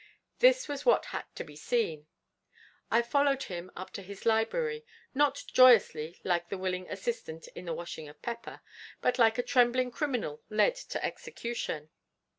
This 0.39 0.67
was 0.67 0.83
what 0.83 1.05
had 1.13 1.25
to 1.35 1.43
be 1.43 1.55
seen. 1.55 2.07
I 2.89 3.03
followed 3.03 3.43
him 3.43 3.69
up 3.75 3.91
to 3.91 4.01
his 4.01 4.25
library, 4.25 4.83
not 5.13 5.43
joyously 5.53 6.19
like 6.23 6.49
the 6.49 6.57
willing 6.57 6.89
assistant 6.89 7.47
in 7.49 7.65
the 7.65 7.73
washing 7.75 8.09
of 8.09 8.19
Pepper, 8.23 8.61
but 9.01 9.19
like 9.19 9.37
a 9.37 9.43
trembling 9.43 9.91
criminal 9.91 10.41
led 10.49 10.73
to 10.75 11.05
execution. 11.05 11.91